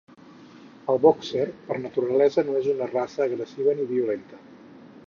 El 0.93 0.99
boxer, 1.03 1.43
per, 1.67 1.77
naturalesa 1.83 2.45
no 2.49 2.57
és 2.63 2.71
una 2.75 2.89
raça 2.97 3.25
agressiva 3.31 3.79
ni 3.81 3.89
violenta. 3.97 4.43